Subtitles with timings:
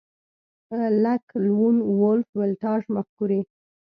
[1.03, 3.41] لکه لون وولف ولټاژ مفکورې